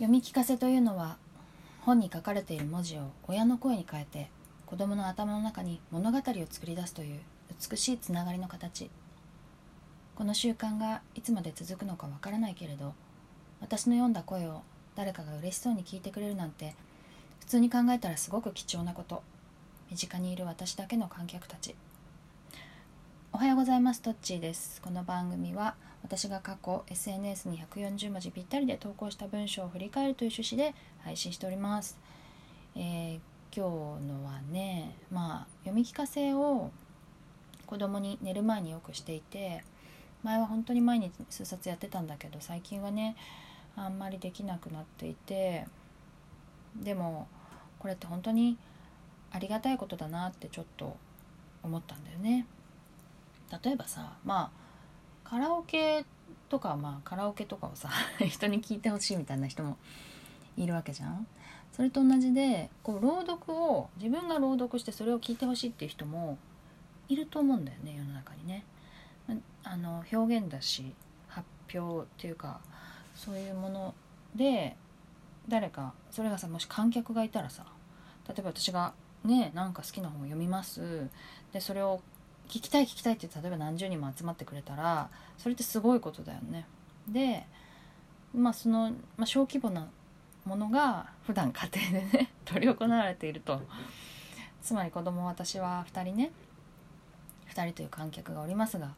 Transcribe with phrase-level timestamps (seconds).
[0.00, 1.18] 読み聞かせというのは
[1.82, 4.30] 本に書かれている文字を親の声に変えて
[4.64, 7.20] 子供の頭の中に物語を作り出すという
[7.70, 8.88] 美しいつながりの形。
[10.14, 12.94] この習慣がいつまで続くのかわからないけれど
[13.60, 14.62] 私の読んだ声を
[14.96, 16.74] 誰かが嬉しそうに聞いてくれるなんて
[17.40, 19.22] 普通に考えたらすごく貴重なこと。
[19.90, 21.74] 身近にいる私だけの観客たち。
[23.40, 24.02] はようございます。
[24.02, 24.82] トッチーです。
[24.82, 31.98] この番組は私が過去 SNS に140文字ぴったりで投稿した文章を振り返るという趣旨で配信しております、
[32.76, 36.70] えー、今日のはねまあ読み聞かせを
[37.64, 39.64] 子供に寝る前によくしていて
[40.22, 43.16] 前は本当に毎日数冊やってたんだけど最近はね
[43.74, 45.64] あんまりできなくなっていて
[46.76, 47.26] でも
[47.78, 48.58] これって本当に
[49.30, 50.94] ありがたいことだなってちょっと
[51.62, 52.44] 思ったんだよね。
[53.62, 54.52] 例えばさま
[55.24, 56.04] あカラオケ
[56.48, 57.90] とかまあカラオケとかをさ
[58.26, 59.76] 人に聞いてほしいみたいな人も
[60.56, 61.26] いるわけじゃん。
[61.72, 66.36] それと同じでこう朗読を自分が朗読してそれを聞いてほしいっていう人も
[67.08, 68.64] いると思うんだよね世の中にね。
[69.62, 70.92] あの表現だし
[71.28, 71.46] 発
[71.78, 72.60] 表っていうか
[73.14, 73.94] そういうもの
[74.34, 74.76] で
[75.48, 77.64] 誰かそれがさもし観客がいたらさ
[78.28, 78.92] 例えば私が
[79.24, 81.08] ねなんか好きな本を読みます
[81.52, 82.00] でそれを
[82.50, 86.66] 聞きたい聞きたいって例えば何十人も集まってくれたらそれってすごいことだよね。
[87.08, 87.46] で
[88.34, 89.88] まあその、まあ、小規模な
[90.44, 93.62] ものが普段家庭でね 執り行われていると
[94.62, 96.32] つまり子供私は2人ね
[97.48, 98.94] 2人という観客がおりますが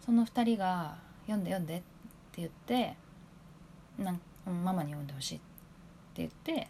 [0.00, 0.96] その2人が
[1.28, 1.80] 「読んで読んで」っ
[2.32, 2.96] て言って
[3.98, 5.40] なんママに読んでほしいっ
[6.14, 6.68] て言って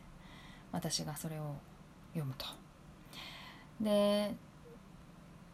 [0.72, 1.54] 私がそれを
[2.12, 2.46] 読むと。
[3.80, 4.34] で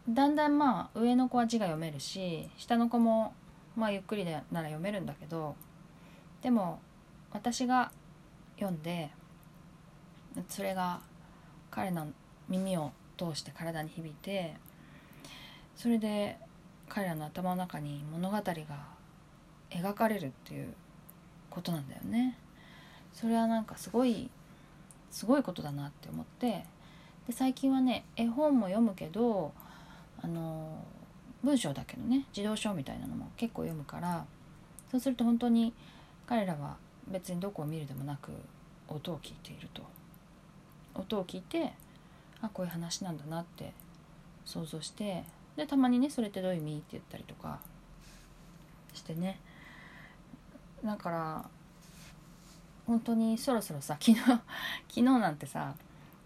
[0.09, 3.34] だんだんまあ上の子は字が読めるし下の子も
[3.77, 5.55] まあゆっくりなら読めるんだけど
[6.42, 6.81] でも
[7.31, 7.92] 私が
[8.56, 9.11] 読んで
[10.48, 11.00] それが
[11.70, 12.09] 彼の
[12.48, 14.55] 耳を通して体に響いて
[15.77, 16.38] それで
[16.88, 18.43] 彼らの頭の中に物語が
[19.71, 20.72] 描かれるっていう
[21.50, 22.38] ことなんだよね。
[23.12, 24.31] それはなんかすごい
[25.11, 26.65] すごいことだなって思って
[27.27, 29.53] で最近はね絵本も読むけど
[30.23, 30.84] あの
[31.43, 34.25] 文章だけのね児童書みたいなのも結構読むから
[34.91, 35.73] そうすると本当に
[36.27, 38.33] 彼らは別にどこを見るでもなく
[38.89, 39.83] 音を聞いていると。
[40.95, 41.73] 音を聞いて
[42.41, 43.73] あこういう話なんだなって
[44.45, 45.25] 想像して
[45.56, 47.61] でたまにねそれってどういう意味って言ったりとか
[48.95, 49.39] してね。
[50.85, 51.45] だから
[52.87, 54.41] 本当にそろそろさ昨日昨
[54.95, 55.75] 日なんてさ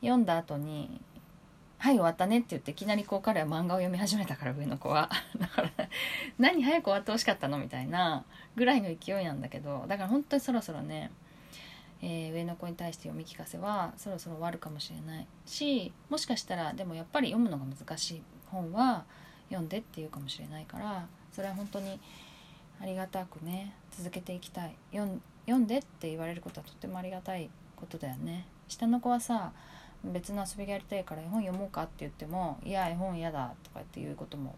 [0.01, 1.01] 読んだ後に
[1.82, 5.10] 「はい終わったね」って言っていきなりこう彼は漫画を読み始めたから上の子は。
[5.37, 5.70] だから
[6.38, 7.59] 何早く終わってほしかったの？
[7.59, 11.10] みたいなぐらいの勢いなんだけどだから本当にそろそろね、
[12.00, 19.04] えー、上の子に対して読み聞かせはそろそろ終わるかもしれないしもしかしたらでもやっぱり読むのが難しい本は
[19.49, 21.99] 読んでっていうかもしれないからそれは本当に
[22.81, 24.76] ありがたくね続けていきたい。
[24.93, 28.47] 読んでって言われることはとってもありがたいことだよね。
[28.69, 29.53] 下の子はさ
[30.05, 34.57] 別の遊びがやりたいから絵本読もうかって言っても「いや絵本嫌だ」とかっていうことも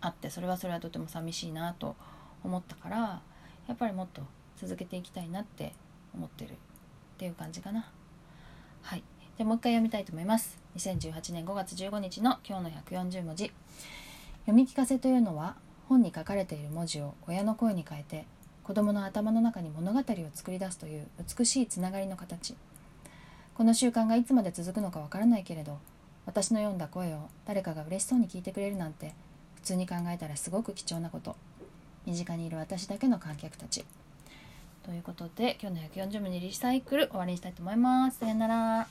[0.00, 1.96] あってそれはそれはとても寂しいなと
[2.44, 3.22] 思ったから
[3.66, 4.22] やっぱりもっと
[4.56, 5.72] 続けていきたいなって
[6.14, 6.54] 思ってるっ
[7.18, 7.90] ていう感じかな。
[8.82, 9.02] はい。
[9.36, 10.58] じゃもう一回読みたいと思います。
[10.76, 13.52] 2018年5月15日の今日の140文字。
[14.40, 15.56] 読み聞かせというのは
[15.88, 18.26] 本に書かれている文字を親の声に変えて
[18.62, 20.02] 子供の頭の中に物語を
[20.34, 21.06] 作り出すという
[21.38, 22.54] 美しいつながりの形。
[23.58, 25.78] この習慣がいつまで続くのかわからないけれど
[26.26, 29.14] 私の読んだ声を誰かが嬉しそうに聞いてくれるなんて
[29.56, 31.34] 普通に考えたらすごく貴重なこと。
[32.06, 33.84] 身近にいる私だけの観客たち。
[34.84, 38.20] ということで今日の140分にリサイクル終わりにしたいと思います。
[38.20, 38.88] さよなら。